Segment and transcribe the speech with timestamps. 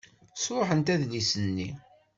[0.43, 1.69] Sṛuḥent adlis-nni.